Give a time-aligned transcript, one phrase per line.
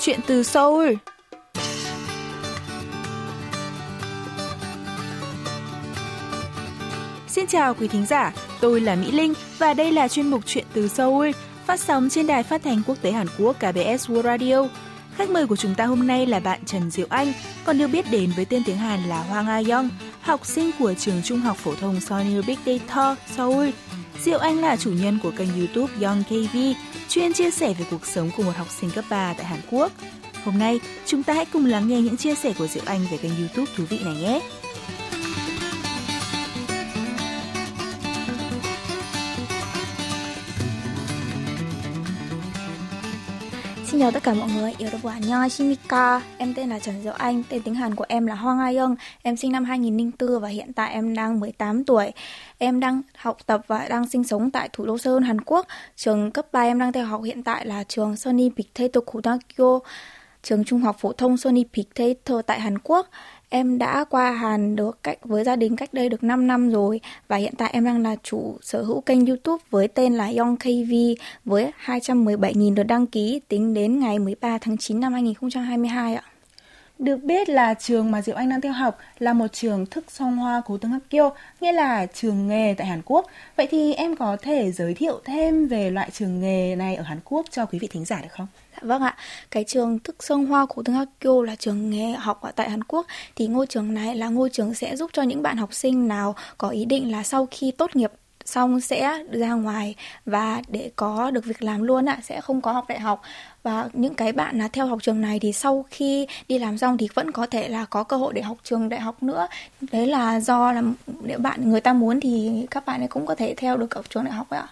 [0.00, 0.92] Chuyện từ Seoul
[7.28, 10.64] Xin chào quý thính giả, tôi là Mỹ Linh và đây là chuyên mục Chuyện
[10.72, 11.30] từ Seoul
[11.66, 14.68] phát sóng trên đài phát thanh quốc tế Hàn Quốc KBS World Radio.
[15.16, 17.32] Khách mời của chúng ta hôm nay là bạn Trần Diệu Anh,
[17.64, 19.88] còn được biết đến với tên tiếng Hàn là Hoàng A Young,
[20.20, 23.70] học sinh của trường trung học phổ thông Sonil Big Data Seoul.
[24.24, 26.56] Diệu Anh là chủ nhân của kênh YouTube Young KV,
[27.08, 29.92] chuyên chia sẻ về cuộc sống của một học sinh cấp 3 tại Hàn Quốc.
[30.44, 33.16] Hôm nay, chúng ta hãy cùng lắng nghe những chia sẻ của Diệu Anh về
[33.16, 34.40] kênh YouTube thú vị này nhé.
[43.98, 46.22] Xin chào tất cả mọi người, yêu đồ Nho Shimika.
[46.38, 48.94] Em tên là Trần Diệu Anh, tên tiếng Hàn của em là Hoang Ai Young.
[49.22, 52.12] Em sinh năm 2004 và hiện tại em đang 18 tuổi.
[52.58, 55.66] Em đang học tập và đang sinh sống tại thủ đô Seoul, Hàn Quốc.
[55.96, 59.78] Trường cấp 3 em đang theo học hiện tại là trường Sony Big Potato Kodakyo,
[60.42, 63.08] trường trung học phổ thông Sony Big Potato tại Hàn Quốc.
[63.50, 67.00] Em đã qua Hàn được cách với gia đình cách đây được 5 năm rồi
[67.28, 70.56] và hiện tại em đang là chủ sở hữu kênh YouTube với tên là Young
[70.56, 70.92] KV
[71.44, 76.22] với 217.000 lượt đăng ký tính đến ngày 13 tháng 9 năm 2022 ạ.
[76.98, 80.36] Được biết là trường mà Diệu Anh đang theo học là một trường thức song
[80.38, 83.26] hoa cố tướng Hakyo, nghĩa là trường nghề tại Hàn Quốc.
[83.56, 87.18] Vậy thì em có thể giới thiệu thêm về loại trường nghề này ở Hàn
[87.24, 88.46] Quốc cho quý vị thính giả được không?
[88.82, 89.16] Dạ vâng ạ,
[89.50, 92.84] cái trường thức Sông hoa của tướng Hakyo là trường nghề học ở tại Hàn
[92.84, 93.06] Quốc.
[93.36, 96.34] Thì ngôi trường này là ngôi trường sẽ giúp cho những bạn học sinh nào
[96.58, 98.12] có ý định là sau khi tốt nghiệp
[98.44, 99.94] xong sẽ ra ngoài
[100.26, 103.22] và để có được việc làm luôn ạ sẽ không có học đại học.
[103.62, 106.98] Và những cái bạn là theo học trường này thì sau khi đi làm xong
[106.98, 109.46] thì vẫn có thể là có cơ hội để học trường đại học nữa.
[109.92, 110.82] Đấy là do là
[111.22, 114.02] nếu bạn người ta muốn thì các bạn ấy cũng có thể theo được ở
[114.08, 114.68] trường đại học ạ.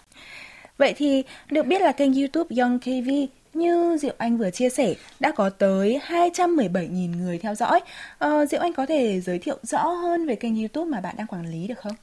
[0.77, 3.09] Vậy thì được biết là kênh YouTube Young KV
[3.57, 7.79] như Diệu Anh vừa chia sẻ đã có tới 217.000 người theo dõi.
[8.19, 11.27] À, Diệu Anh có thể giới thiệu rõ hơn về kênh YouTube mà bạn đang
[11.27, 11.95] quản lý được không?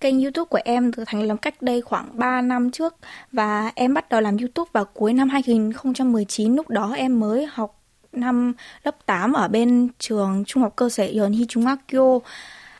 [0.00, 2.96] Kênh YouTube của em được thành lập cách đây khoảng 3 năm trước
[3.32, 6.54] và em bắt đầu làm YouTube vào cuối năm 2019.
[6.54, 11.04] Lúc đó em mới học năm lớp 8 ở bên trường trung học cơ sở
[11.14, 12.18] Yeonhee Hichungakyo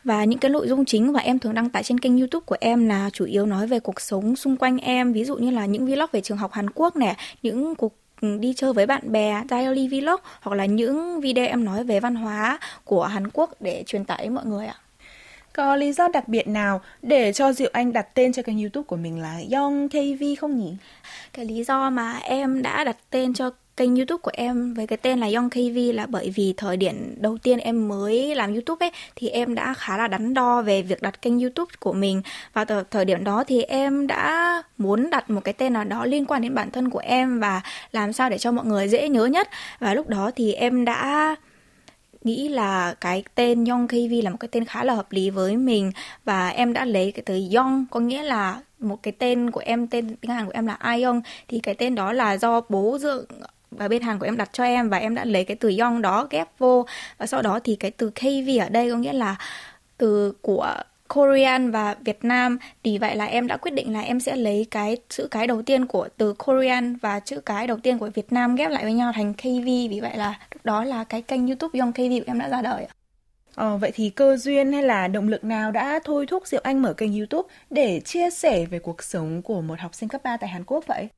[0.03, 2.57] và những cái nội dung chính mà em thường đăng tải trên kênh YouTube của
[2.59, 5.65] em là chủ yếu nói về cuộc sống xung quanh em, ví dụ như là
[5.65, 9.43] những vlog về trường học Hàn Quốc nè, những cuộc đi chơi với bạn bè,
[9.49, 13.83] daily vlog hoặc là những video em nói về văn hóa của Hàn Quốc để
[13.87, 14.75] truyền tải đến mọi người ạ.
[15.53, 18.85] Có lý do đặc biệt nào để cho Diệu Anh đặt tên cho kênh YouTube
[18.87, 20.75] của mình là Young KV không nhỉ?
[21.33, 24.97] Cái lý do mà em đã đặt tên cho kênh YouTube của em với cái
[24.97, 28.85] tên là Young KV là bởi vì thời điểm đầu tiên em mới làm YouTube
[28.85, 32.21] ấy, thì em đã khá là đắn đo về việc đặt kênh YouTube của mình.
[32.53, 36.05] Và từ thời điểm đó thì em đã muốn đặt một cái tên nào đó
[36.05, 37.61] liên quan đến bản thân của em và
[37.91, 39.49] làm sao để cho mọi người dễ nhớ nhất.
[39.79, 41.35] Và lúc đó thì em đã
[42.23, 45.57] nghĩ là cái tên Young KV là một cái tên khá là hợp lý với
[45.57, 45.91] mình.
[46.25, 49.87] Và em đã lấy cái từ Young có nghĩa là một cái tên của em,
[49.87, 51.21] tên tiếng Hàn của em là ion.
[51.47, 53.25] Thì cái tên đó là do bố dựng
[53.71, 56.01] và bên Hàn của em đặt cho em và em đã lấy cái từ Young
[56.01, 56.85] đó ghép vô.
[57.17, 59.35] Và sau đó thì cái từ KV ở đây có nghĩa là
[59.97, 60.75] từ của
[61.07, 62.57] Korean và Việt Nam.
[62.83, 65.61] Thì vậy là em đã quyết định là em sẽ lấy cái chữ cái đầu
[65.61, 68.93] tiên của từ Korean và chữ cái đầu tiên của Việt Nam ghép lại với
[68.93, 72.23] nhau thành KV vì vậy là lúc đó là cái kênh YouTube Young KV của
[72.27, 72.87] em đã ra đời
[73.57, 76.81] Ờ, vậy thì cơ duyên hay là động lực nào đã thôi thúc Diệu Anh
[76.81, 80.37] mở kênh YouTube để chia sẻ về cuộc sống của một học sinh cấp 3
[80.37, 81.09] tại Hàn Quốc vậy?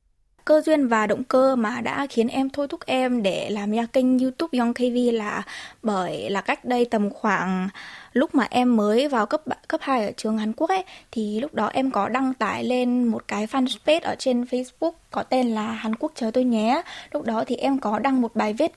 [0.49, 3.85] Cơ duyên và động cơ mà đã khiến em thôi thúc em để làm ra
[3.93, 5.43] kênh YouTube Young KV là
[5.83, 7.69] bởi là cách đây tầm khoảng
[8.13, 11.53] lúc mà em mới vào cấp cấp 2 ở trường Hàn Quốc ấy, thì lúc
[11.53, 15.71] đó em có đăng tải lên một cái fanpage ở trên Facebook có tên là
[15.71, 16.81] Hàn Quốc chờ tôi nhé.
[17.11, 18.71] Lúc đó thì em có đăng một bài viết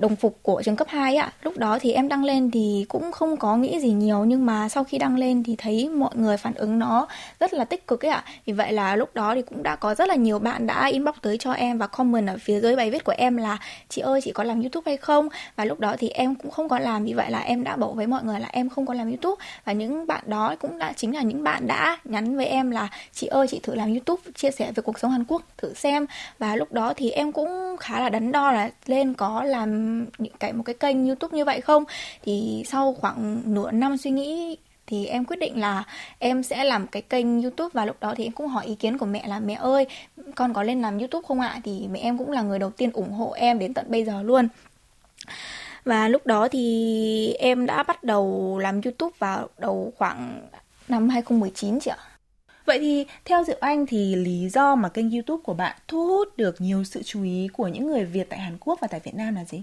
[0.00, 1.32] đồng phục của trường cấp 2 ạ.
[1.42, 4.68] Lúc đó thì em đăng lên thì cũng không có nghĩ gì nhiều, nhưng mà
[4.68, 7.06] sau khi đăng lên thì thấy mọi người phản ứng nó
[7.40, 8.24] rất là tích cực ấy ạ.
[8.46, 11.14] Vì vậy là lúc đó thì cũng đã có rất là nhiều bạn đã inbox
[11.22, 13.58] tới cho em và comment ở phía dưới bài viết của em là,
[13.88, 15.28] chị ơi, chị có làm YouTube hay không?
[15.56, 17.92] Và lúc đó thì em cũng không có làm, vì vậy là em đã bảo
[17.92, 20.92] với mọi người là em không có làm YouTube và những bạn đó cũng đã,
[20.96, 24.22] chính là những bạn đã nhắn với em là, chị ơi, chị thử làm YouTube,
[24.34, 26.06] chia sẻ về cuộc sống Hàn Quốc, thử xem
[26.38, 30.06] và lúc đó thì em cũng khá là đắn đo là lên có là làm
[30.18, 31.84] những cái, một cái kênh YouTube như vậy không?
[32.22, 34.56] Thì sau khoảng nửa năm suy nghĩ
[34.86, 35.84] thì em quyết định là
[36.18, 38.98] em sẽ làm cái kênh YouTube và lúc đó thì em cũng hỏi ý kiến
[38.98, 39.86] của mẹ là, mẹ ơi,
[40.34, 41.60] con có lên làm YouTube không ạ?
[41.64, 44.22] Thì mẹ em cũng là người đầu tiên ủng hộ em đến tận bây giờ
[44.22, 44.48] luôn.
[45.84, 50.48] Và lúc đó thì em đã bắt đầu làm YouTube vào đầu khoảng
[50.88, 52.15] năm 2019 chị ạ.
[52.66, 56.36] Vậy thì theo Diệu Anh thì lý do mà kênh YouTube của bạn thu hút
[56.36, 59.14] được nhiều sự chú ý của những người Việt tại Hàn Quốc và tại Việt
[59.14, 59.62] Nam là gì?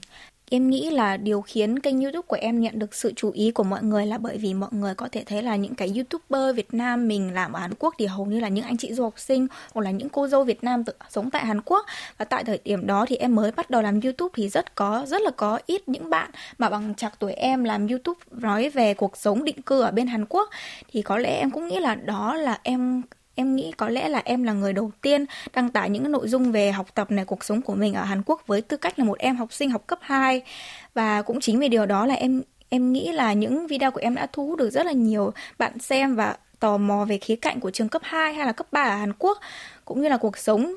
[0.53, 3.63] Em nghĩ là điều khiến kênh YouTube của em nhận được sự chú ý của
[3.63, 6.73] mọi người là bởi vì mọi người có thể thấy là những cái YouTuber Việt
[6.73, 9.19] Nam mình làm ở Hàn Quốc thì hầu như là những anh chị du học
[9.19, 11.85] sinh hoặc là những cô dâu Việt Nam tự sống tại Hàn Quốc.
[12.17, 15.05] Và tại thời điểm đó thì em mới bắt đầu làm YouTube thì rất có,
[15.07, 18.93] rất là có ít những bạn mà bằng chạc tuổi em làm YouTube nói về
[18.93, 20.49] cuộc sống định cư ở bên Hàn Quốc
[20.91, 23.01] thì có lẽ em cũng nghĩ là đó là em
[23.35, 26.51] Em nghĩ có lẽ là em là người đầu tiên đăng tải những nội dung
[26.51, 29.05] về học tập này, cuộc sống của mình ở Hàn Quốc với tư cách là
[29.05, 30.41] một em học sinh học cấp 2.
[30.93, 34.15] Và cũng chính vì điều đó là em em nghĩ là những video của em
[34.15, 37.59] đã thu hút được rất là nhiều bạn xem và tò mò về khía cạnh
[37.59, 39.39] của trường cấp 2 hay là cấp 3 ở Hàn Quốc
[39.85, 40.73] cũng như là cuộc sống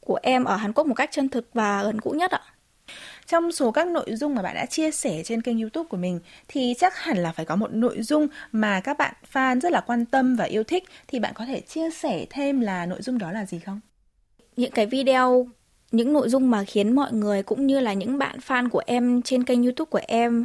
[0.00, 2.40] của em ở Hàn Quốc một cách chân thực và gần gũi nhất ạ.
[3.28, 6.20] Trong số các nội dung mà bạn đã chia sẻ trên kênh YouTube của mình,
[6.48, 9.80] thì chắc hẳn là phải có một nội dung mà các bạn fan rất là
[9.80, 13.18] quan tâm và yêu thích thì bạn có thể chia sẻ thêm là nội dung
[13.18, 13.80] đó là gì không?
[14.56, 15.46] Những cái video,
[15.92, 19.22] những nội dung mà khiến mọi người cũng như là những bạn fan của em
[19.22, 20.44] trên kênh YouTube của em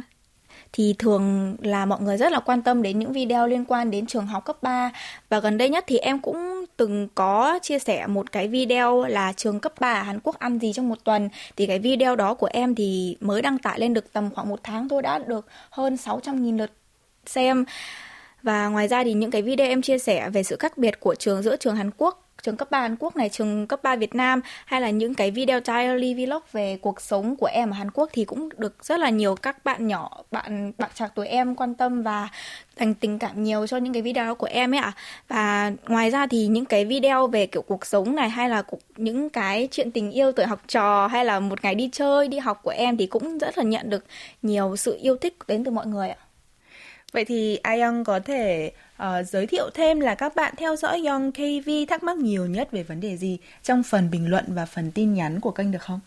[0.72, 4.06] thì thường là mọi người rất là quan tâm đến những video liên quan đến
[4.06, 4.92] trường học cấp 3
[5.28, 9.32] và gần đây nhất thì em cũng từng có chia sẻ một cái video là
[9.32, 11.28] trường cấp 3 ở Hàn Quốc ăn gì trong một tuần.
[11.56, 14.60] Thì cái video đó của em thì mới đăng tải lên được tầm khoảng một
[14.62, 16.70] tháng thôi, đã được hơn 600.000 lượt
[17.26, 17.64] xem.
[18.42, 21.14] Và ngoài ra thì những cái video em chia sẻ về sự khác biệt của
[21.14, 24.14] trường giữa trường Hàn Quốc trường cấp 3 Hàn Quốc này, trường cấp 3 Việt
[24.14, 27.90] Nam hay là những cái video diary vlog về cuộc sống của em ở Hàn
[27.90, 31.54] Quốc thì cũng được rất là nhiều các bạn nhỏ, bạn bạn trạc tuổi em
[31.54, 32.28] quan tâm và
[32.76, 34.92] dành tình cảm nhiều cho những cái video của em ấy ạ.
[34.96, 35.00] À.
[35.28, 38.62] Và ngoài ra thì những cái video về kiểu cuộc sống này hay là
[38.96, 42.38] những cái chuyện tình yêu tuổi học trò hay là một ngày đi chơi, đi
[42.38, 44.04] học của em thì cũng rất là nhận được
[44.42, 46.23] nhiều sự yêu thích đến từ mọi người ạ.
[47.14, 48.72] Vậy thì Ayong có thể
[49.02, 52.68] uh, giới thiệu thêm là các bạn theo dõi Young KV thắc mắc nhiều nhất
[52.72, 55.82] về vấn đề gì trong phần bình luận và phần tin nhắn của kênh được
[55.82, 56.00] không?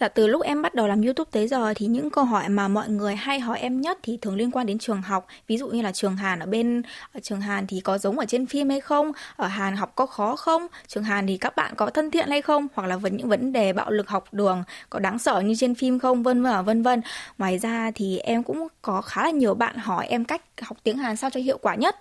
[0.00, 2.68] Dạ từ lúc em bắt đầu làm YouTube tới giờ thì những câu hỏi mà
[2.68, 5.26] mọi người hay hỏi em nhất thì thường liên quan đến trường học.
[5.48, 6.82] Ví dụ như là trường Hàn ở bên
[7.12, 9.12] ở trường Hàn thì có giống ở trên phim hay không?
[9.36, 10.66] Ở Hàn học có khó không?
[10.86, 12.66] Trường Hàn thì các bạn có thân thiện hay không?
[12.74, 15.74] Hoặc là vấn những vấn đề bạo lực học đường có đáng sợ như trên
[15.74, 16.22] phim không?
[16.22, 17.02] Vân vân vân vân.
[17.38, 20.98] Ngoài ra thì em cũng có khá là nhiều bạn hỏi em cách học tiếng
[20.98, 21.96] Hàn sao cho hiệu quả nhất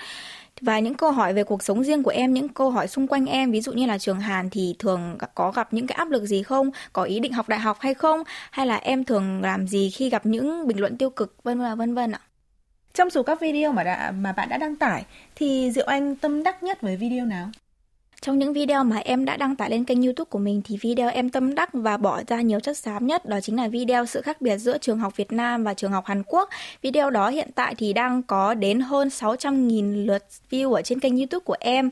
[0.64, 3.26] và những câu hỏi về cuộc sống riêng của em, những câu hỏi xung quanh
[3.26, 6.26] em, ví dụ như là trường Hàn thì thường có gặp những cái áp lực
[6.26, 6.70] gì không?
[6.94, 8.24] Có ý định học đại học hay không?
[8.52, 11.78] Hay là em thường làm gì khi gặp những bình luận tiêu cực, vân vân
[11.78, 12.20] vân vân ạ?
[12.94, 15.06] Trong số các video mà đã, mà bạn đã đăng tải,
[15.36, 17.50] thì Diệu Anh tâm đắc nhất với video nào?
[18.24, 21.10] Trong những video mà em đã đăng tải lên kênh YouTube của mình thì video
[21.10, 24.22] em tâm đắc và bỏ ra nhiều chất xám nhất, đó chính là video sự
[24.22, 26.50] khác biệt giữa trường học Việt Nam và trường học Hàn Quốc.
[26.82, 31.18] Video đó hiện tại thì đang có đến hơn 600.000 lượt view ở trên kênh
[31.18, 31.90] YouTube của em.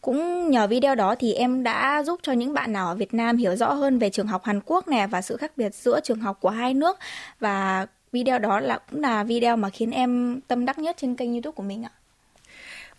[0.00, 3.36] Cũng nhờ video đó thì em đã giúp cho những bạn nào ở Việt Nam
[3.36, 6.20] hiểu rõ hơn về trường học Hàn Quốc nè và sự khác biệt giữa trường
[6.20, 6.98] học của hai nước
[7.40, 11.32] và video đó là cũng là video mà khiến em tâm đắc nhất trên kênh
[11.32, 11.90] YouTube của mình ạ.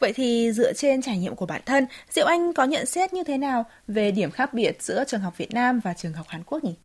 [0.03, 3.23] Vậy thì dựa trên trải nghiệm của bản thân, Diệu Anh có nhận xét như
[3.23, 6.43] thế nào về điểm khác biệt giữa trường học Việt Nam và trường học Hàn
[6.43, 6.75] Quốc nhỉ?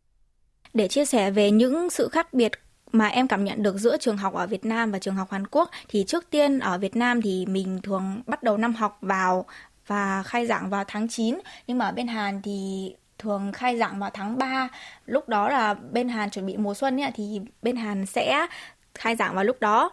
[0.73, 2.51] Để chia sẻ về những sự khác biệt
[2.91, 5.47] mà em cảm nhận được giữa trường học ở Việt Nam và trường học Hàn
[5.47, 9.45] Quốc thì trước tiên ở Việt Nam thì mình thường bắt đầu năm học vào
[9.87, 13.99] và khai giảng vào tháng 9 nhưng mà ở bên Hàn thì thường khai giảng
[13.99, 14.69] vào tháng 3
[15.05, 18.47] lúc đó là bên Hàn chuẩn bị mùa xuân ấy, thì bên Hàn sẽ
[18.95, 19.91] khai giảng vào lúc đó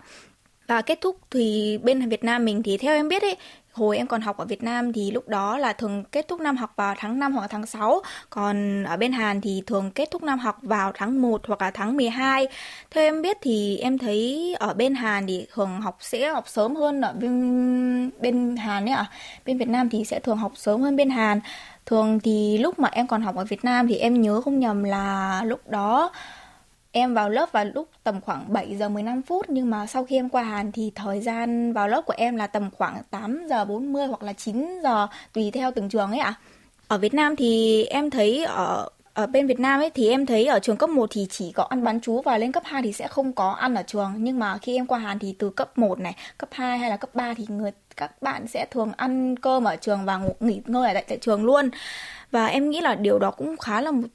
[0.67, 3.37] và kết thúc thì bên Việt Nam mình thì theo em biết ấy,
[3.77, 6.57] hồi em còn học ở Việt Nam thì lúc đó là thường kết thúc năm
[6.57, 10.23] học vào tháng 5 hoặc tháng 6 còn ở bên Hàn thì thường kết thúc
[10.23, 12.47] năm học vào tháng 1 hoặc là tháng 12
[12.91, 16.77] theo em biết thì em thấy ở bên Hàn thì thường học sẽ học sớm
[16.77, 19.07] hơn ở bên bên Hàn ấy ạ.
[19.11, 19.13] À.
[19.47, 21.41] bên Việt Nam thì sẽ thường học sớm hơn bên Hàn.
[21.87, 24.85] Thường thì lúc mà em còn học ở Việt Nam thì em nhớ không nhầm
[24.85, 26.13] là lúc đó
[26.99, 30.17] Em vào lớp vào lúc tầm khoảng 7 giờ 15 phút nhưng mà sau khi
[30.17, 33.65] em qua Hàn thì thời gian vào lớp của em là tầm khoảng 8 giờ
[33.65, 36.35] 40 hoặc là 9 giờ tùy theo từng trường ấy ạ.
[36.41, 36.41] À.
[36.89, 40.47] Ở Việt Nam thì em thấy ở ở bên Việt Nam ấy thì em thấy
[40.47, 42.93] ở trường cấp 1 thì chỉ có ăn bán chú và lên cấp 2 thì
[42.93, 45.79] sẽ không có ăn ở trường nhưng mà khi em qua Hàn thì từ cấp
[45.79, 49.37] 1 này, cấp 2 hay là cấp 3 thì người các bạn sẽ thường ăn
[49.37, 51.71] cơm ở trường và ngủ, nghỉ ngơi ở tại, tại trường luôn.
[52.31, 54.09] Và em nghĩ là điều đó cũng khá là một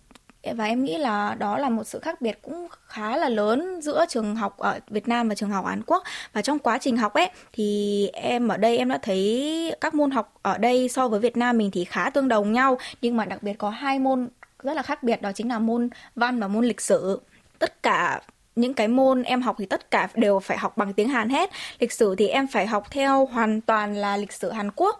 [0.43, 4.05] và em nghĩ là đó là một sự khác biệt cũng khá là lớn giữa
[4.09, 6.03] trường học ở Việt Nam và trường học ở Hàn Quốc.
[6.33, 10.11] Và trong quá trình học ấy, thì em ở đây em đã thấy các môn
[10.11, 12.77] học ở đây so với Việt Nam mình thì khá tương đồng nhau.
[13.01, 14.29] Nhưng mà đặc biệt có hai môn
[14.63, 17.21] rất là khác biệt, đó chính là môn văn và môn lịch sử.
[17.59, 18.21] Tất cả
[18.55, 21.49] những cái môn em học thì tất cả đều phải học bằng tiếng Hàn hết.
[21.79, 24.99] Lịch sử thì em phải học theo hoàn toàn là lịch sử Hàn Quốc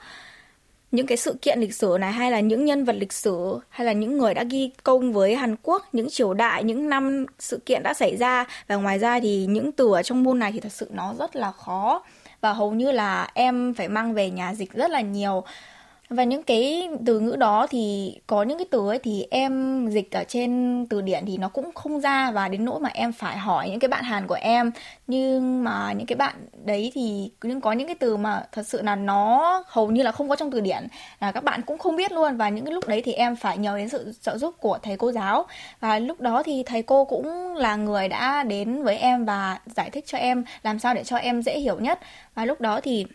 [0.92, 3.86] những cái sự kiện lịch sử này hay là những nhân vật lịch sử hay
[3.86, 7.60] là những người đã ghi công với Hàn Quốc, những triều đại, những năm sự
[7.66, 10.60] kiện đã xảy ra và ngoài ra thì những từ ở trong môn này thì
[10.60, 12.04] thật sự nó rất là khó.
[12.42, 15.44] Và hầu như là em phải mang về nhà dịch rất là nhiều
[16.12, 20.12] và những cái từ ngữ đó thì có những cái từ ấy thì em dịch
[20.12, 23.38] ở trên từ điển thì nó cũng không ra và đến nỗi mà em phải
[23.38, 24.72] hỏi những cái bạn Hàn của em.
[25.08, 28.82] Nhưng mà những cái bạn đấy thì nhưng có những cái từ mà thật sự
[28.82, 30.88] là nó hầu như là không có trong từ điển
[31.20, 32.38] là các bạn cũng không biết luôn.
[32.38, 34.98] Và những cái lúc đấy thì em phải nhờ đến sự trợ giúp của thầy
[34.98, 35.46] cô giáo.
[35.80, 39.90] Và lúc đó thì thầy cô cũng là người đã đến với em và giải
[39.90, 42.00] thích cho em làm sao để cho em dễ hiểu nhất.
[42.36, 43.06] Và lúc đó thì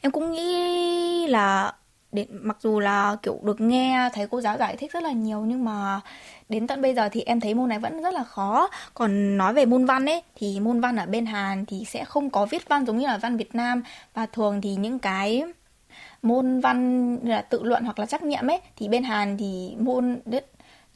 [0.00, 1.72] em cũng nghĩ là
[2.16, 5.40] đến mặc dù là, kiểu, được nghe thầy cô giáo giải thích rất là nhiều,
[5.40, 6.00] nhưng mà
[6.48, 8.68] đến tận bây giờ thì em thấy môn này vẫn rất là khó.
[8.94, 12.30] Còn nói về môn văn ấy, thì môn văn ở bên Hàn thì sẽ không
[12.30, 13.82] có viết văn giống như là văn Việt Nam.
[14.14, 15.44] Và thường thì những cái
[16.22, 20.20] môn văn là tự luận hoặc là trắc nghiệm ấy, thì bên Hàn thì môn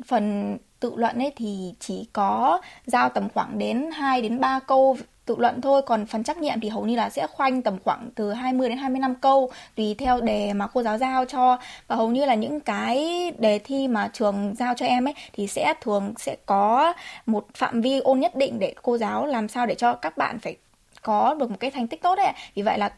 [0.07, 4.97] phần tự luận ấy thì chỉ có giao tầm khoảng đến 2 đến 3 câu
[5.31, 5.83] tự luận thôi.
[5.83, 8.79] Còn phần trắc nghiệm thì hầu như là sẽ khoanh tầm khoảng từ 20 đến
[8.79, 11.59] 25 câu, tùy theo đề mà cô giáo giao cho.
[11.87, 15.47] Và hầu như là những cái đề thi mà trường giao cho em ấy, thì
[15.47, 16.93] sẽ thường sẽ có
[17.27, 20.39] một phạm vi ôn nhất định để cô giáo làm sao để cho các bạn
[20.39, 20.57] phải
[21.03, 22.91] có được một cái thành tích tốt đấy vì vậy là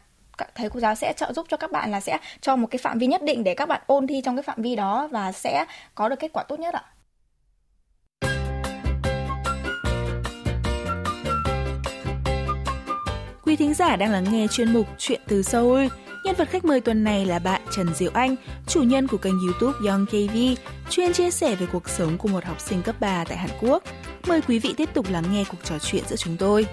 [0.55, 2.99] thầy cô giáo sẽ trợ giúp cho các bạn là sẽ cho một cái phạm
[2.99, 5.65] vi nhất định để các bạn ôn thi trong cái phạm vi đó và sẽ
[5.95, 6.83] có được kết quả tốt nhất ạ.
[13.53, 15.85] Quý thính giả đang lắng nghe chuyên mục Chuyện từ Seoul.
[16.23, 18.35] Nhân vật khách mời tuần này là bạn Trần Diệu Anh,
[18.67, 20.37] chủ nhân của kênh YouTube Young KV,
[20.89, 23.83] chuyên chia sẻ về cuộc sống của một học sinh cấp 3 tại Hàn Quốc.
[24.27, 26.65] Mời quý vị tiếp tục lắng nghe cuộc trò chuyện giữa chúng tôi.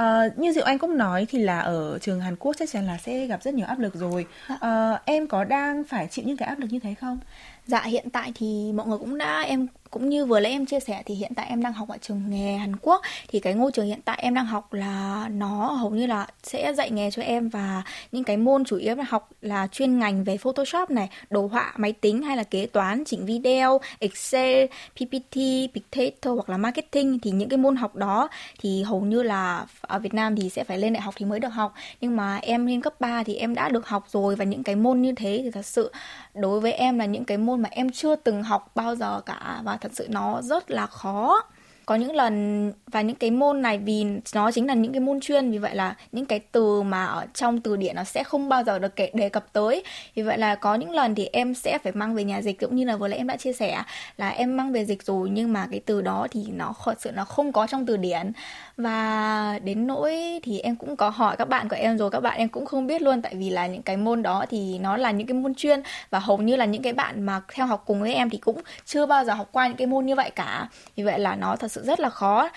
[0.00, 2.98] Uh, như Diệu Anh cũng nói thì là ở trường Hàn Quốc chắc chắn là
[2.98, 4.26] sẽ gặp rất nhiều áp lực rồi.
[4.52, 4.60] Uh,
[5.04, 7.18] em có đang phải chịu những cái áp lực như thế không?
[7.66, 10.80] Dạ hiện tại thì mọi người cũng đã em cũng như vừa nãy em chia
[10.80, 13.02] sẻ thì hiện tại em đang học ở trường nghề Hàn Quốc.
[13.28, 16.74] Thì cái ngôi trường hiện tại em đang học là nó hầu như là sẽ
[16.74, 20.24] dạy nghề cho em và những cái môn chủ yếu là học là chuyên ngành
[20.24, 25.36] về Photoshop này, đồ họa máy tính hay là kế toán, chỉnh video, Excel, PPT,
[25.74, 27.18] Pictator hoặc là marketing.
[27.18, 28.28] Thì những cái môn học đó
[28.60, 31.40] thì hầu như là ở Việt Nam thì sẽ phải lên đại học thì mới
[31.40, 31.74] được học.
[32.00, 34.76] Nhưng mà em lên cấp 3 thì em đã được học rồi và những cái
[34.76, 35.92] môn như thế thì thật sự
[36.34, 39.60] đối với em là những cái môn mà em chưa từng học bao giờ cả.
[39.64, 41.42] Và thật sự nó rất là khó
[41.86, 45.20] có những lần, và những cái môn này vì nó chính là những cái môn
[45.20, 48.48] chuyên, vì vậy là những cái từ mà ở trong từ điển nó sẽ không
[48.48, 49.82] bao giờ được kể, đề cập tới.
[50.14, 52.76] Vì vậy là có những lần thì em sẽ phải mang về nhà dịch, cũng
[52.76, 53.82] như là vừa nãy em đã chia sẻ,
[54.16, 57.10] là em mang về dịch rồi, nhưng mà cái từ đó thì nó thật sự
[57.10, 58.32] nó không có trong từ điển.
[58.76, 62.38] Và đến nỗi thì em cũng có hỏi các bạn của em rồi, các bạn
[62.38, 65.10] em cũng không biết luôn, tại vì là những cái môn đó thì nó là
[65.10, 68.00] những cái môn chuyên, và hầu như là những cái bạn mà theo học cùng
[68.00, 70.68] với em thì cũng chưa bao giờ học qua những cái môn như vậy cả.
[70.96, 72.48] Vì vậy là nó thật sự rất là khó.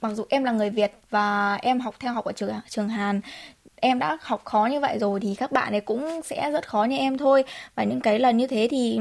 [0.00, 3.20] Mặc dù em là người Việt và em học theo học ở trường trường Hàn,
[3.76, 6.84] em đã học khó như vậy rồi thì các bạn ấy cũng sẽ rất khó
[6.84, 7.44] như em thôi.
[7.74, 8.98] Và những cái lần như thế thì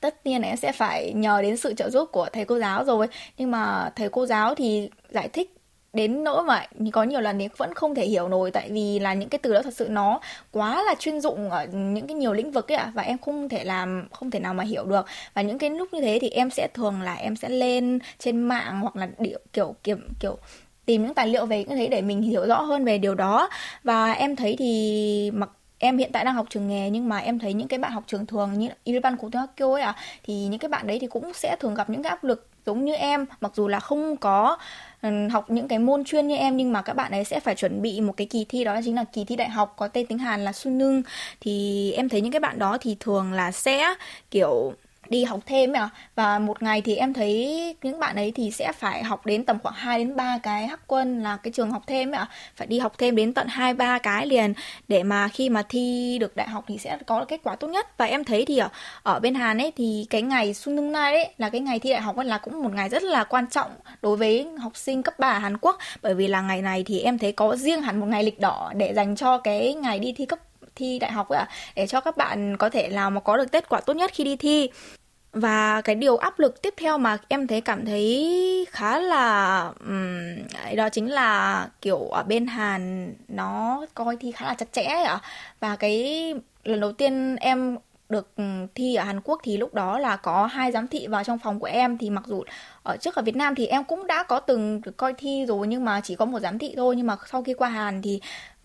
[0.00, 2.84] tất nhiên là em sẽ phải nhờ đến sự trợ giúp của thầy cô giáo
[2.84, 3.06] rồi.
[3.36, 5.54] Nhưng mà thầy cô giáo thì giải thích
[5.94, 9.14] đến nỗi mà có nhiều lần thì vẫn không thể hiểu nổi tại vì là
[9.14, 10.20] những cái từ đó thật sự nó
[10.52, 13.48] quá là chuyên dụng ở những cái nhiều lĩnh vực ấy ạ và em không
[13.48, 15.06] thể làm không thể nào mà hiểu được.
[15.34, 18.42] Và những cái lúc như thế thì em sẽ thường là em sẽ lên trên
[18.42, 20.38] mạng hoặc là điệu, kiểu kiểu kiểu
[20.86, 23.48] tìm những tài liệu về những thế để mình hiểu rõ hơn về điều đó.
[23.84, 27.38] Và em thấy thì mặc em hiện tại đang học trường nghề nhưng mà em
[27.38, 30.68] thấy những cái bạn học trường thường như Iriban Kutohakyo ấy à thì những cái
[30.68, 33.52] bạn đấy thì cũng sẽ thường gặp những cái áp lực giống như em mặc
[33.54, 34.58] dù là không có
[35.30, 37.82] học những cái môn chuyên như em nhưng mà các bạn ấy sẽ phải chuẩn
[37.82, 40.18] bị một cái kỳ thi đó chính là kỳ thi đại học có tên tiếng
[40.18, 41.02] Hàn là Sunung
[41.40, 43.94] thì em thấy những cái bạn đó thì thường là sẽ,
[44.30, 44.72] kiểu
[45.14, 48.72] đi học thêm à và một ngày thì em thấy những bạn ấy thì sẽ
[48.72, 51.82] phải học đến tầm khoảng 2 đến 3 cái hắc quân là cái trường học
[51.86, 52.28] thêm ạ.
[52.56, 54.54] Phải đi học thêm đến tận 2 3 cái liền.
[54.88, 57.98] Để mà khi mà thi được đại học thì sẽ có kết quả tốt nhất.
[57.98, 58.68] Và em thấy thì ở,
[59.02, 62.00] ở bên Hàn ấy thì cái ngày Sunung Nai ấy là cái ngày thi đại
[62.00, 63.70] học ấy là cũng một ngày rất là quan trọng
[64.02, 65.78] đối với học sinh cấp 3 ở Hàn Quốc.
[66.02, 68.72] Bởi vì là ngày này thì em thấy có riêng hẳn một ngày lịch đỏ
[68.76, 70.38] để dành cho cái ngày đi thi cấp
[70.76, 71.48] thi đại học ấy ạ.
[71.76, 74.24] Để cho các bạn có thể nào mà có được kết quả tốt nhất khi
[74.24, 74.70] đi thi
[75.34, 80.18] và cái điều áp lực tiếp theo mà em thấy cảm thấy khá là um,
[80.76, 85.20] đó chính là kiểu ở bên Hàn nó coi thi khá là chặt chẽ ạ.
[85.60, 87.76] Và cái lần đầu tiên em
[88.08, 88.34] được
[88.74, 91.60] thi ở Hàn Quốc thì lúc đó là có hai giám thị vào trong phòng
[91.60, 91.98] của em.
[91.98, 92.44] Thì mặc dù
[92.82, 95.84] ở trước ở Việt Nam thì em cũng đã có từng coi thi rồi nhưng
[95.84, 96.96] mà chỉ có một giám thị thôi.
[96.96, 98.20] Nhưng mà sau khi qua Hàn thì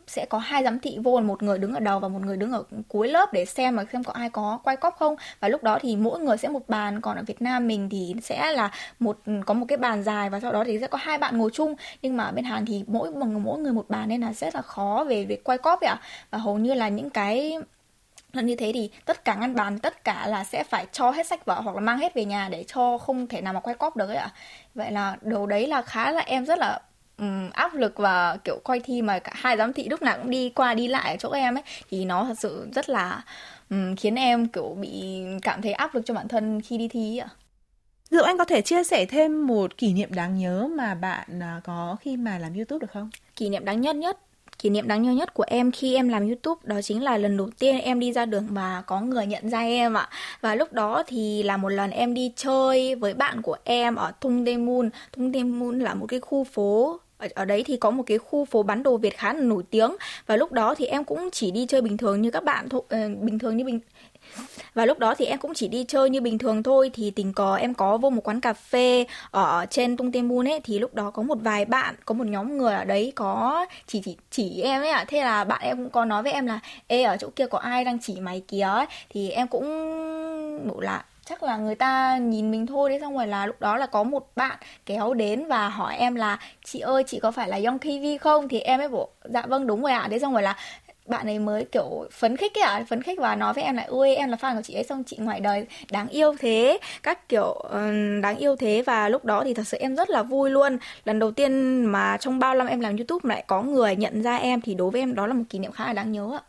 [0.09, 2.51] sẽ có hai giám thị vô, một người đứng ở đầu và một người đứng
[2.51, 5.15] ở cuối lớp để xem mà xem có ai có quay cóp không.
[5.39, 8.15] Và lúc đó thì mỗi người sẽ một bàn, còn ở Việt Nam mình thì
[8.21, 11.17] sẽ là một, có một cái bàn dài và sau đó thì sẽ có hai
[11.17, 11.75] bạn ngồi chung.
[12.01, 15.05] Nhưng mà bên Hàn thì mỗi mỗi người một bàn nên là rất là khó
[15.09, 16.01] về việc quay cóp ạ.
[16.31, 17.57] Và hầu như là những cái
[18.33, 21.27] là như thế thì tất cả ngăn bàn, tất cả là sẽ phải cho hết
[21.27, 23.75] sách vở hoặc là mang hết về nhà để cho không thể nào mà quay
[23.75, 24.29] cóp được ấy ạ.
[24.75, 26.79] Vậy là đầu đấy là khá là em rất là
[27.19, 30.29] um, áp lực và kiểu coi thi mà cả hai giám thị lúc nào cũng
[30.29, 33.23] đi qua đi lại ở chỗ em ấy thì nó thật sự rất là
[33.69, 37.17] um, khiến em kiểu bị cảm thấy áp lực cho bản thân khi đi thi
[37.17, 37.29] ạ.
[38.11, 41.61] Diệu Anh có thể chia sẻ thêm một kỷ niệm đáng nhớ mà bạn à,
[41.63, 43.09] có khi mà làm YouTube được không?
[43.35, 44.17] Kỷ niệm đáng nhất nhất
[44.59, 47.37] kỷ niệm đáng nhớ nhất của em khi em làm YouTube đó chính là lần
[47.37, 50.09] đầu tiên em đi ra đường mà có người nhận ra em ạ.
[50.41, 54.11] Và lúc đó thì là một lần em đi chơi với bạn của em ở
[54.21, 54.89] Thung Daemun.
[55.13, 58.45] Thung Daemun là một cái khu phố ở, ở đấy thì có một cái khu
[58.45, 59.95] phố bán đồ Việt khá là nổi tiếng.
[60.27, 62.81] Và lúc đó thì em cũng chỉ đi chơi bình thường như các bạn thôi
[62.81, 63.79] uh, bình thường như bình
[64.73, 66.91] và lúc đó thì em cũng chỉ đi chơi như bình thường thôi.
[66.93, 70.47] Thì tình cờ em có vô một quán cà phê ở trên tung Tiên Moon
[70.47, 70.59] ấy.
[70.63, 74.01] Thì lúc đó có một vài bạn có một nhóm người ở đấy có chỉ
[74.05, 74.97] chỉ chỉ em ấy ạ.
[74.97, 75.05] À.
[75.07, 77.57] thế là bạn em cũng có nói với em là ê ở chỗ kia có
[77.57, 78.61] ai đang chỉ mày kìa?
[78.61, 79.65] Ấy thì em cũng
[80.67, 83.77] bộ là chắc là người ta nhìn mình thôi đấy xong rồi là lúc đó
[83.77, 87.47] là có một bạn kéo đến và hỏi em là chị ơi chị có phải
[87.47, 88.47] là Young KV không?
[88.49, 89.99] Thì em ấy bộ dạ vâng đúng rồi ạ.
[89.99, 90.07] À.
[90.07, 90.55] đấy xong rồi là
[91.05, 93.85] bạn ấy mới kiểu phấn khích ấy ạ phấn khích và nói với em là
[93.87, 96.79] ôi em là fan của chị ấy xong chị ngoài đời đáng yêu thế.
[97.03, 100.23] Các kiểu um, đáng yêu thế và lúc đó thì thật sự em rất là
[100.23, 100.77] vui luôn.
[101.05, 104.23] Lần đầu tiên mà trong bao năm em làm youtube mà lại có người nhận
[104.23, 106.31] ra em thì đối với em đó là một kỷ niệm khá là đáng nhớ
[106.37, 106.48] ạ.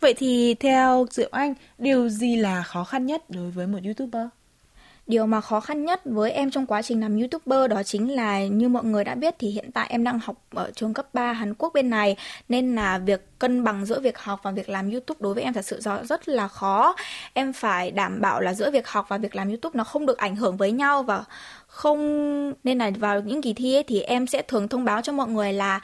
[0.00, 4.26] Vậy thì theo Diệu Anh, điều gì là khó khăn nhất đối với một YouTuber?
[5.06, 8.44] Điều mà khó khăn nhất với em trong quá trình làm YouTuber đó chính là
[8.44, 11.32] như mọi người đã biết thì hiện tại em đang học ở trường cấp 3
[11.32, 12.16] Hàn Quốc bên này
[12.48, 15.52] nên là việc cân bằng giữa việc học và việc làm YouTube đối với em
[15.52, 16.96] thật sự rất là khó.
[17.32, 20.18] Em phải đảm bảo là giữa việc học và việc làm YouTube nó không được
[20.18, 21.24] ảnh hưởng với nhau và
[21.66, 22.00] không
[22.64, 25.28] nên là vào những kỳ thi ấy, thì em sẽ thường thông báo cho mọi
[25.28, 25.80] người là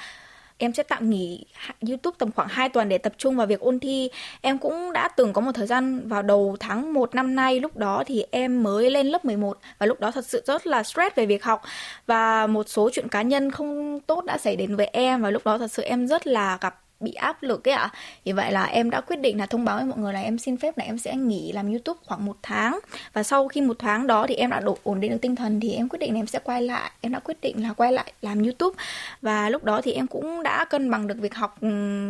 [0.58, 1.44] em sẽ tạm nghỉ
[1.88, 4.10] YouTube tầm khoảng 2 tuần để tập trung vào việc ôn thi.
[4.40, 7.76] Em cũng đã từng có một thời gian vào đầu tháng 1 năm nay, lúc
[7.76, 11.16] đó thì em mới lên lớp 11 và lúc đó thật sự rất là stress
[11.16, 11.62] về việc học
[12.06, 15.44] và một số chuyện cá nhân không tốt đã xảy đến với em và lúc
[15.44, 17.90] đó thật sự em rất là gặp bị áp lực ấy ạ.
[18.24, 20.38] Thì vậy là em đã quyết định là thông báo với mọi người là em
[20.38, 22.78] xin phép là em sẽ nghỉ làm youtube khoảng một tháng.
[23.12, 25.60] Và sau khi một tháng đó thì em đã đủ ổn định được tinh thần
[25.60, 26.90] thì em quyết định là em sẽ quay lại.
[27.00, 28.76] Em đã quyết định là quay lại làm youtube.
[29.22, 31.56] Và lúc đó thì em cũng đã cân bằng được việc học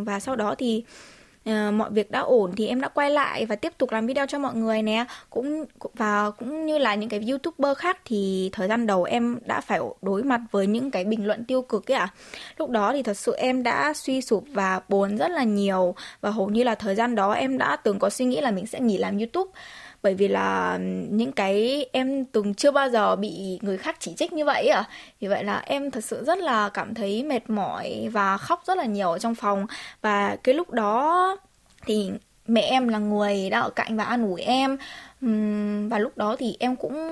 [0.05, 0.85] và sau đó thì
[1.51, 4.27] uh, mọi việc đã ổn thì em đã quay lại và tiếp tục làm video
[4.27, 5.05] cho mọi người nè.
[5.31, 9.61] Cũng và cũng như là những cái youtuber khác thì thời gian đầu em đã
[9.61, 12.11] phải đối mặt với những cái bình luận tiêu cực ấy ạ.
[12.13, 12.15] À.
[12.59, 15.95] lúc đó thì thật sự em đã suy sụp và buồn rất là nhiều.
[16.21, 18.67] Và hầu như là thời gian đó em đã từng có suy nghĩ là mình
[18.67, 19.51] sẽ nghỉ làm youtube
[20.03, 20.79] bởi vì là
[21.11, 24.85] những cái em từng chưa bao giờ bị người khác chỉ trích như vậy à
[25.21, 28.79] vì vậy là em thật sự rất là cảm thấy mệt mỏi và khóc rất
[28.79, 29.67] là nhiều ở trong phòng.
[30.01, 31.37] Và cái lúc đó
[31.87, 32.11] thì
[32.47, 34.77] mẹ em là người đã ở cạnh và an ủi em.
[35.91, 37.11] Và lúc đó thì em cũng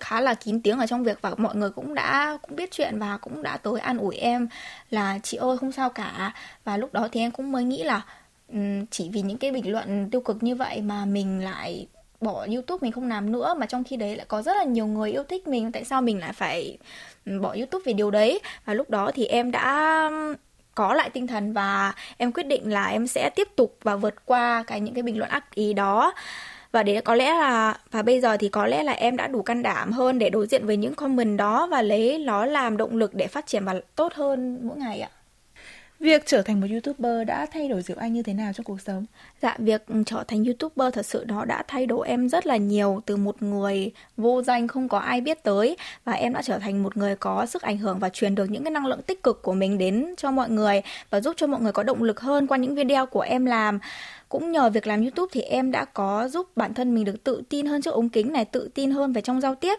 [0.00, 2.98] khá là kín tiếng ở trong việc và mọi người cũng đã, cũng biết chuyện
[2.98, 4.48] và cũng đã tới an ủi em
[4.90, 6.34] là, chị ơi, không sao cả.
[6.64, 8.02] Và lúc đó thì em cũng mới nghĩ là
[8.52, 8.58] Ừ,
[8.90, 11.86] chỉ vì những cái bình luận tiêu cực như vậy mà mình lại
[12.20, 14.86] bỏ YouTube mình không làm nữa, mà trong khi đấy lại có rất là nhiều
[14.86, 16.78] người yêu thích mình, tại sao mình lại phải
[17.26, 20.10] ừ, bỏ YouTube vì điều đấy và lúc đó thì em đã
[20.74, 24.14] có lại tinh thần và em quyết định là em sẽ tiếp tục và vượt
[24.26, 26.14] qua cái những cái bình luận ác ý đó
[26.72, 29.42] và để có lẽ là, và bây giờ thì có lẽ là em đã đủ
[29.42, 32.96] can đảm hơn để đối diện với những comment đó và lấy, nó làm động
[32.96, 35.10] lực để phát triển và tốt hơn mỗi ngày ạ.
[36.02, 38.80] Việc trở thành một YouTuber đã thay đổi Diệu Anh như thế nào trong cuộc
[38.80, 39.04] sống?
[39.42, 43.02] Dạ, việc trở thành YouTuber thật sự nó đã thay đổi em rất là nhiều
[43.06, 46.82] từ một người vô danh không có ai biết tới và em đã trở thành
[46.82, 49.42] một người có sức ảnh hưởng và truyền được những cái năng lượng tích cực
[49.42, 52.46] của mình đến cho mọi người và giúp cho mọi người có động lực hơn
[52.46, 53.78] qua những video của em làm
[54.32, 57.42] cũng nhờ việc làm YouTube thì em đã có giúp bản thân mình được tự
[57.48, 59.78] tin hơn trước ống kính này, tự tin hơn về trong giao tiếp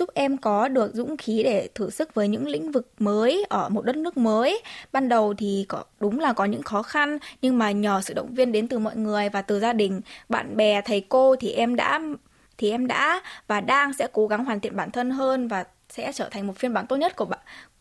[0.00, 3.68] giúp em có được dũng khí để thử sức với những lĩnh vực mới ở
[3.68, 4.62] một đất nước mới.
[4.92, 8.34] Ban đầu thì có đúng là có những khó khăn nhưng mà nhờ sự động
[8.34, 11.76] viên đến từ mọi người và từ gia đình, bạn bè, thầy cô thì em
[11.76, 12.00] đã
[12.58, 16.12] thì em đã và đang sẽ cố gắng hoàn thiện bản thân hơn và sẽ
[16.12, 17.40] trở thành một phiên bản tốt nhất của bạn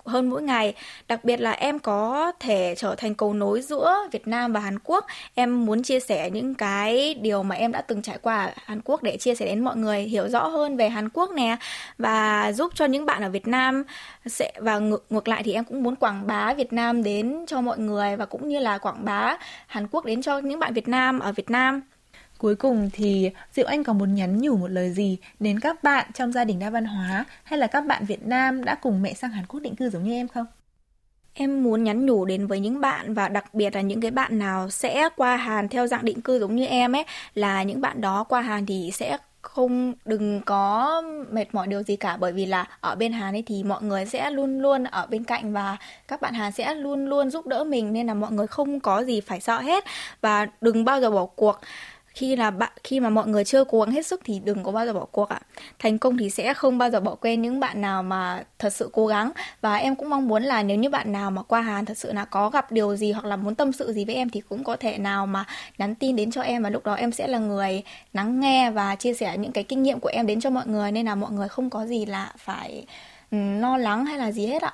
[0.10, 0.74] hơn mỗi ngày.
[1.08, 4.80] Đặc biệt là em có thể trở thành cầu nối giữa Việt Nam và Hàn
[4.84, 5.06] Quốc.
[5.36, 8.82] Em muốn chia sẻ những cái điều mà em đã từng trải qua ở Hàn
[8.86, 11.58] Quốc để chia sẻ đến mọi người hiểu rõ hơn về Hàn Quốc nè
[11.98, 13.84] và giúp cho những bạn ở Việt Nam
[14.26, 17.62] sẽ và ngược, ngược lại thì em cũng muốn quảng bá Việt Nam đến cho
[17.62, 20.88] mọi người và cũng như là quảng bá Hàn Quốc đến cho những bạn Việt
[20.88, 21.82] Nam ở Việt Nam.
[22.40, 26.08] Cuối cùng thì, Diệu Anh có muốn nhắn nhủ một lời gì đến các bạn
[26.14, 29.14] trong gia đình đa văn hóa hay là các bạn Việt Nam đã cùng mẹ
[29.14, 30.46] sang Hàn Quốc định cư giống như em không?
[31.34, 34.40] Em muốn nhắn nhủ đến với những bạn và đặc biệt là những cái bạn
[34.40, 38.02] nào sẽ qua Hàn theo dạng định cư giống như em ấy, là những bạn
[38.02, 42.46] đó qua Hàn thì sẽ không đừng có mệt mỏi điều gì cả bởi vì
[42.46, 45.78] là ở bên Hàn ấy thì mọi người sẽ luôn luôn ở bên cạnh và
[46.08, 49.04] các bạn Hàn sẽ luôn luôn giúp đỡ mình, nên là mọi người không có
[49.04, 49.84] gì phải sợ hết
[50.22, 51.60] và đừng bao giờ bỏ cuộc
[52.14, 54.72] khi là bạn, khi mà mọi người chưa cố gắng hết sức thì đừng có
[54.72, 55.42] bao giờ bỏ cuộc ạ.
[55.80, 58.90] Thành công thì sẽ không bao giờ bỏ quên những bạn nào mà thật sự
[58.94, 59.32] cố gắng.
[59.62, 62.14] Và em cũng mong muốn là nếu như bạn nào mà qua Hàn thật sự
[62.14, 64.64] là có gặp điều gì hoặc là muốn tâm sự gì với em thì cũng
[64.64, 65.46] có thể nào mà
[65.78, 68.96] nhắn tin đến cho em và lúc đó em sẽ là người lắng nghe và
[68.96, 70.92] chia sẻ những cái kinh nghiệm của em đến cho mọi người.
[70.92, 72.86] Nên là mọi người không có gì là phải
[73.32, 74.74] ừ, lo lắng hay là gì hết ạ.